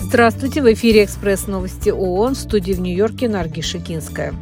Здравствуйте, 0.00 0.62
в 0.62 0.72
эфире 0.72 1.04
«Экспресс 1.04 1.46
новости 1.46 1.90
ООН» 1.90 2.34
в 2.34 2.38
студии 2.38 2.72
в 2.72 2.80
Нью-Йорке 2.80 3.28
Нарги 3.28 3.60
Шикинская. 3.60 4.34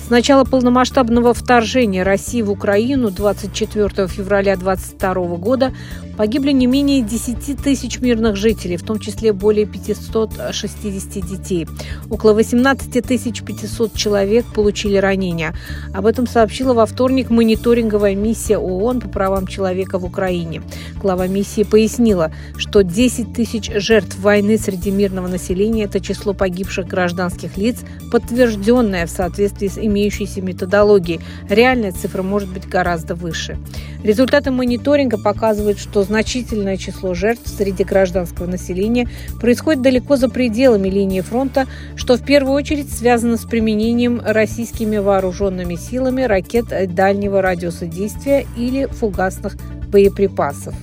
С 0.00 0.10
начала 0.10 0.44
полномасштабного 0.44 1.34
вторжения 1.34 2.02
России 2.02 2.40
в 2.40 2.50
Украину 2.50 3.10
24 3.10 4.06
февраля 4.06 4.56
2022 4.56 5.14
года 5.36 5.74
погибли 6.18 6.50
не 6.50 6.66
менее 6.66 7.00
10 7.00 7.62
тысяч 7.62 8.00
мирных 8.00 8.34
жителей, 8.34 8.76
в 8.76 8.82
том 8.82 8.98
числе 8.98 9.32
более 9.32 9.66
560 9.66 11.24
детей. 11.24 11.68
Около 12.10 12.32
18 12.34 13.06
500 13.06 13.94
человек 13.94 14.44
получили 14.52 14.96
ранения. 14.96 15.54
Об 15.94 16.06
этом 16.06 16.26
сообщила 16.26 16.74
во 16.74 16.86
вторник 16.86 17.30
мониторинговая 17.30 18.16
миссия 18.16 18.58
ООН 18.58 19.00
по 19.00 19.08
правам 19.08 19.46
человека 19.46 20.00
в 20.00 20.04
Украине. 20.04 20.60
Глава 21.00 21.28
миссии 21.28 21.62
пояснила, 21.62 22.32
что 22.56 22.82
10 22.82 23.32
тысяч 23.32 23.70
жертв 23.76 24.18
войны 24.18 24.58
среди 24.58 24.90
мирного 24.90 25.28
населения– 25.28 25.84
это 25.84 26.00
число 26.00 26.34
погибших 26.34 26.88
гражданских 26.88 27.56
лиц, 27.56 27.76
подтвержденное 28.10 29.06
в 29.06 29.10
соответствии 29.10 29.68
с 29.68 29.78
имеющейся 29.78 30.42
методологии. 30.42 31.20
Реальная 31.48 31.92
цифра 31.92 32.24
может 32.24 32.48
быть 32.48 32.68
гораздо 32.68 33.14
выше. 33.14 33.56
Результаты 34.02 34.52
мониторинга 34.52 35.18
показывают, 35.18 35.78
что 35.78 36.02
значительное 36.02 36.76
число 36.76 37.14
жертв 37.14 37.48
среди 37.48 37.82
гражданского 37.82 38.46
населения 38.46 39.08
происходит 39.40 39.82
далеко 39.82 40.16
за 40.16 40.28
пределами 40.28 40.88
линии 40.88 41.20
фронта, 41.20 41.66
что 41.96 42.16
в 42.16 42.24
первую 42.24 42.54
очередь 42.54 42.92
связано 42.92 43.36
с 43.36 43.44
применением 43.44 44.22
российскими 44.24 44.98
вооруженными 44.98 45.74
силами 45.74 46.22
ракет 46.22 46.66
дальнего 46.94 47.42
радиуса 47.42 47.86
действия 47.86 48.46
или 48.56 48.86
фугасных 48.86 49.56
боеприпасов. 49.88 50.74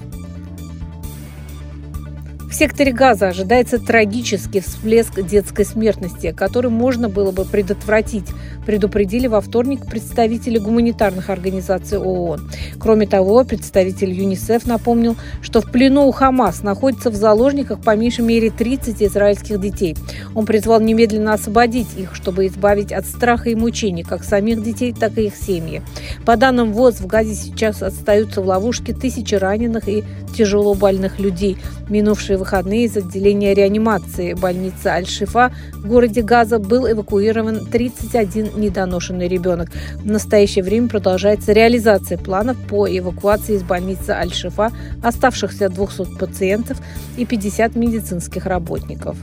В 2.56 2.58
секторе 2.58 2.94
Газа 2.94 3.28
ожидается 3.28 3.80
трагический 3.80 4.62
всплеск 4.62 5.22
детской 5.22 5.66
смертности, 5.66 6.32
который 6.32 6.72
можно 6.72 7.10
было 7.10 7.32
бы 7.32 7.44
предотвратить, 7.44 8.28
предупредили 8.66 9.28
во 9.28 9.42
вторник 9.42 9.86
представители 9.86 10.58
гуманитарных 10.58 11.30
организаций 11.30 11.98
ООН. 11.98 12.50
Кроме 12.80 13.08
того, 13.08 13.44
представитель 13.44 14.12
ЮНИСЕФ 14.12 14.66
напомнил, 14.66 15.16
что 15.42 15.62
в 15.62 15.72
плену 15.72 16.08
у 16.08 16.12
Хамас 16.12 16.64
находится 16.64 17.10
в 17.10 17.16
заложниках 17.16 17.82
по 17.82 17.96
меньшей 17.96 18.26
мере 18.26 18.50
30 18.50 19.02
израильских 19.04 19.60
детей. 19.60 19.96
Он 20.34 20.46
призвал 20.46 20.82
немедленно 20.82 21.34
освободить 21.34 21.88
их, 21.98 22.16
чтобы 22.16 22.48
избавить 22.48 22.92
от 22.92 23.06
страха 23.06 23.50
и 23.50 23.56
мучений 23.56 24.04
как 24.04 24.24
самих 24.24 24.64
детей, 24.64 24.94
так 24.94 25.18
и 25.18 25.28
их 25.28 25.36
семьи. 25.36 25.82
По 26.26 26.36
данным 26.38 26.74
ВОЗ, 26.74 27.02
в 27.02 27.08
Газе 27.08 27.36
сейчас 27.36 27.82
остаются 27.84 28.42
в 28.42 28.48
ловушке 28.48 28.94
тысячи 28.94 29.36
раненых 29.36 29.88
и 29.88 30.04
тяжело 30.36 30.74
больных 30.74 31.20
людей. 31.20 31.58
Минувшие 31.90 32.38
выходные 32.38 32.86
из 32.86 32.98
отделения 32.98 33.54
реанимации 33.54 34.34
больницы 34.34 34.88
Аль-Шифа 34.88 35.54
в 35.74 35.88
городе 35.88 36.22
Газа 36.22 36.60
был 36.60 36.90
эвакуирован 36.90 37.66
31 37.66 38.52
недоношенный 38.56 39.28
ребенок. 39.28 39.70
В 39.96 40.06
настоящее 40.06 40.64
время 40.64 40.88
продолжается 40.88 41.54
реализация 41.54 42.18
планов 42.18 42.58
по 42.68 42.88
эвакуации 42.88 43.56
из 43.56 43.64
больницы 43.64 44.12
Аль-Шифа 44.12 44.72
оставшихся 45.04 45.70
200 45.70 46.18
пациентов 46.18 46.78
и 47.18 47.26
50 47.26 47.76
медицинских 47.76 48.46
работников. 48.46 49.18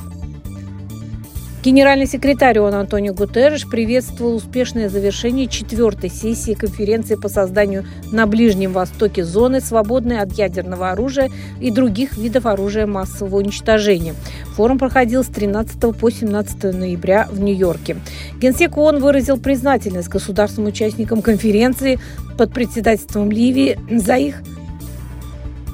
Генеральный 1.63 2.09
секретарь 2.09 2.59
ООН 2.59 2.75
Антонио 2.75 3.15
Гутерреш 3.15 3.69
приветствовал 3.69 4.35
успешное 4.35 4.89
завершение 4.89 5.47
четвертой 5.47 6.11
сессии 6.11 6.55
конференции 6.55 7.15
по 7.15 7.29
созданию 7.29 7.87
на 8.11 8.27
Ближнем 8.27 8.73
Востоке 8.73 9.23
зоны, 9.23 9.61
свободной 9.61 10.19
от 10.19 10.33
ядерного 10.33 10.91
оружия 10.91 11.31
и 11.61 11.71
других 11.71 12.17
видов 12.17 12.47
оружия 12.47 12.89
массового 12.89 13.37
уничтожения. 13.37 14.17
Форум 14.57 14.77
проходил 14.77 15.23
с 15.23 15.29
13 15.29 15.97
по 15.97 16.11
17 16.11 16.65
ноября 16.75 17.29
в 17.31 17.39
Нью-Йорке. 17.39 17.99
Генсек 18.41 18.77
ООН 18.77 19.01
выразил 19.01 19.39
признательность 19.39 20.09
государствам-участникам 20.09 21.23
конференции 21.23 22.01
под 22.37 22.53
председательством 22.53 23.31
Ливии 23.31 23.79
за 23.89 24.17
их 24.17 24.43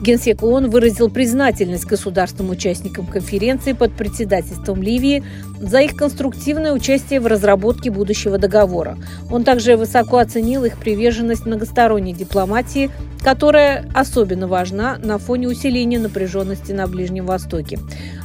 Генсек 0.00 0.44
ООН 0.44 0.70
выразил 0.70 1.10
признательность 1.10 1.86
государствам-участникам 1.86 3.06
конференции 3.06 3.72
под 3.72 3.92
председательством 3.92 4.80
Ливии 4.80 5.24
за 5.60 5.80
их 5.80 5.96
конструктивное 5.96 6.72
участие 6.72 7.18
в 7.18 7.26
разработке 7.26 7.90
будущего 7.90 8.38
договора. 8.38 8.96
Он 9.28 9.42
также 9.42 9.76
высоко 9.76 10.18
оценил 10.18 10.64
их 10.64 10.78
приверженность 10.78 11.46
многосторонней 11.46 12.12
дипломатии, 12.12 12.92
которая 13.24 13.86
особенно 13.92 14.46
важна 14.46 14.98
на 15.02 15.18
фоне 15.18 15.48
усиления 15.48 15.98
напряженности 15.98 16.70
на 16.70 16.86
Ближнем 16.86 17.26
Востоке. 17.26 17.80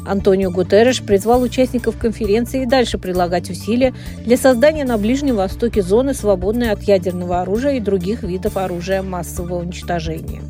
Антонио 0.05 0.51
Гутерреш 0.51 1.01
призвал 1.01 1.41
участников 1.41 1.97
конференции 1.97 2.65
дальше 2.65 2.99
прилагать 2.99 3.49
усилия 3.49 3.95
для 4.23 4.37
создания 4.37 4.85
на 4.85 4.99
Ближнем 4.99 5.37
Востоке 5.37 5.81
зоны, 5.81 6.13
свободной 6.13 6.69
от 6.69 6.83
ядерного 6.83 7.41
оружия 7.41 7.77
и 7.77 7.79
других 7.79 8.21
видов 8.21 8.57
оружия 8.57 9.01
массового 9.01 9.59
уничтожения. 9.59 10.41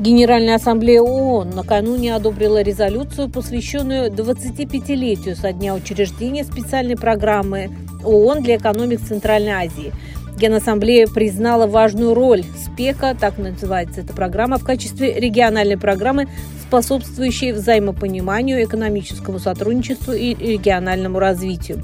Генеральная 0.00 0.54
ассамблея 0.54 1.02
ООН 1.02 1.50
накануне 1.50 2.16
одобрила 2.16 2.62
резолюцию, 2.62 3.28
посвященную 3.28 4.10
25-летию 4.10 5.36
со 5.36 5.52
дня 5.52 5.74
учреждения 5.74 6.42
специальной 6.42 6.96
программы 6.96 7.70
ООН 8.02 8.42
для 8.42 8.56
экономик 8.56 9.02
Центральной 9.06 9.52
Азии. 9.52 9.92
Генассамблея 10.38 11.06
признала 11.06 11.66
важную 11.66 12.14
роль 12.14 12.44
СПЕКа, 12.64 13.14
так 13.20 13.36
называется 13.36 14.00
эта 14.00 14.14
программа, 14.14 14.56
в 14.56 14.64
качестве 14.64 15.20
региональной 15.20 15.76
программы, 15.76 16.28
способствующей 16.62 17.52
взаимопониманию, 17.52 18.64
экономическому 18.64 19.38
сотрудничеству 19.38 20.14
и 20.14 20.34
региональному 20.34 21.18
развитию. 21.18 21.82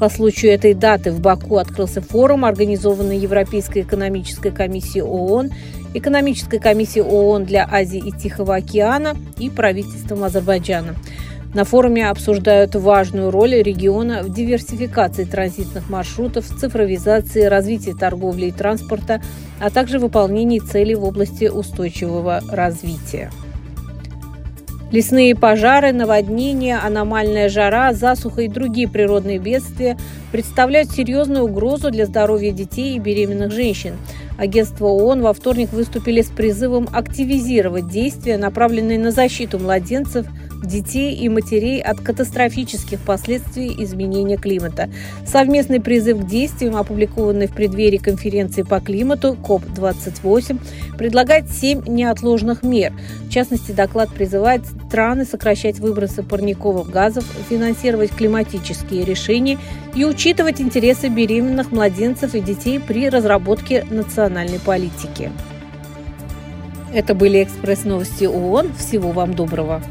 По 0.00 0.08
случаю 0.08 0.52
этой 0.52 0.72
даты 0.72 1.10
в 1.10 1.20
Баку 1.20 1.56
открылся 1.56 2.00
форум, 2.00 2.46
организованный 2.46 3.18
Европейской 3.18 3.82
экономической 3.82 4.52
комиссией 4.52 5.02
ООН 5.02 5.50
Экономической 5.94 6.58
комиссии 6.58 7.00
ООН 7.00 7.44
для 7.44 7.66
Азии 7.70 8.02
и 8.04 8.12
Тихого 8.12 8.56
океана 8.56 9.16
и 9.38 9.48
правительством 9.48 10.22
Азербайджана. 10.24 10.94
На 11.54 11.64
форуме 11.64 12.08
обсуждают 12.08 12.74
важную 12.74 13.30
роль 13.30 13.54
региона 13.54 14.22
в 14.22 14.32
диверсификации 14.32 15.24
транзитных 15.24 15.88
маршрутов, 15.88 16.44
цифровизации, 16.44 17.44
развитии 17.44 17.96
торговли 17.98 18.46
и 18.46 18.52
транспорта, 18.52 19.22
а 19.58 19.70
также 19.70 19.98
выполнении 19.98 20.58
целей 20.58 20.94
в 20.94 21.04
области 21.04 21.46
устойчивого 21.46 22.42
развития. 22.50 23.30
Лесные 24.90 25.34
пожары, 25.34 25.92
наводнения, 25.92 26.78
аномальная 26.78 27.48
жара, 27.48 27.92
засуха 27.92 28.42
и 28.42 28.48
другие 28.48 28.88
природные 28.88 29.38
бедствия 29.38 29.98
представляют 30.32 30.90
серьезную 30.90 31.44
угрозу 31.44 31.90
для 31.90 32.06
здоровья 32.06 32.52
детей 32.52 32.96
и 32.96 32.98
беременных 32.98 33.52
женщин. 33.52 33.96
Агентство 34.38 34.86
ООН 34.86 35.22
во 35.22 35.32
вторник 35.32 35.72
выступили 35.72 36.22
с 36.22 36.28
призывом 36.30 36.88
активизировать 36.92 37.88
действия, 37.88 38.38
направленные 38.38 38.98
на 38.98 39.10
защиту 39.10 39.58
младенцев– 39.58 40.26
детей 40.62 41.14
и 41.14 41.28
матерей 41.28 41.80
от 41.80 42.00
катастрофических 42.00 43.00
последствий 43.00 43.74
изменения 43.82 44.36
климата. 44.36 44.90
Совместный 45.26 45.80
призыв 45.80 46.18
к 46.18 46.26
действиям, 46.26 46.76
опубликованный 46.76 47.46
в 47.46 47.54
преддверии 47.54 47.98
конференции 47.98 48.62
по 48.62 48.80
климату 48.80 49.34
КОП-28, 49.34 50.58
предлагает 50.96 51.50
семь 51.50 51.82
неотложных 51.86 52.62
мер. 52.62 52.92
В 53.24 53.30
частности, 53.30 53.72
доклад 53.72 54.12
призывает 54.12 54.62
страны 54.88 55.24
сокращать 55.24 55.78
выбросы 55.78 56.22
парниковых 56.22 56.90
газов, 56.90 57.24
финансировать 57.48 58.10
климатические 58.10 59.04
решения 59.04 59.58
и 59.94 60.04
учитывать 60.04 60.60
интересы 60.60 61.08
беременных 61.08 61.72
младенцев 61.72 62.34
и 62.34 62.40
детей 62.40 62.80
при 62.80 63.08
разработке 63.08 63.84
национальной 63.90 64.58
политики. 64.58 65.30
Это 66.92 67.14
были 67.14 67.42
экспресс-новости 67.42 68.24
ООН. 68.24 68.72
Всего 68.78 69.12
вам 69.12 69.34
доброго. 69.34 69.82